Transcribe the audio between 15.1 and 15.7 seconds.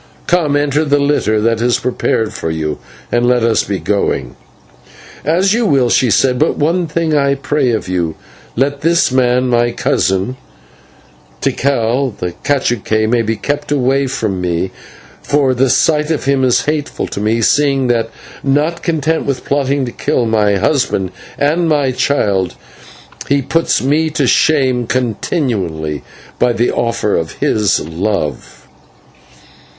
for the